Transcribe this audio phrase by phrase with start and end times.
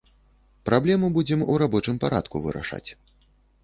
[0.69, 2.87] Праблему будзем у рабочым парадку вырашаць.